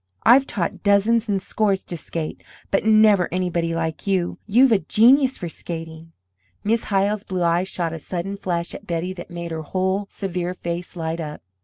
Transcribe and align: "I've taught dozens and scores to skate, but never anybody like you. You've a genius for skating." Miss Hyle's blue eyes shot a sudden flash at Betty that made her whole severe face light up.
"I've 0.23 0.47
taught 0.47 0.81
dozens 0.81 1.29
and 1.29 1.39
scores 1.39 1.83
to 1.83 1.95
skate, 1.95 2.41
but 2.71 2.83
never 2.85 3.31
anybody 3.31 3.75
like 3.75 4.07
you. 4.07 4.39
You've 4.47 4.71
a 4.71 4.79
genius 4.79 5.37
for 5.37 5.47
skating." 5.47 6.11
Miss 6.63 6.85
Hyle's 6.85 7.23
blue 7.23 7.43
eyes 7.43 7.67
shot 7.67 7.93
a 7.93 7.99
sudden 7.99 8.35
flash 8.35 8.73
at 8.73 8.87
Betty 8.87 9.13
that 9.13 9.29
made 9.29 9.51
her 9.51 9.61
whole 9.61 10.07
severe 10.09 10.55
face 10.55 10.95
light 10.95 11.19
up. 11.19 11.43